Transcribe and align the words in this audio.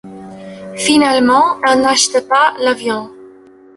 Finalement, 0.77 1.61
elle 1.63 1.81
n'acheta 1.81 2.23
pas 2.23 2.55
l'avion... 2.59 3.11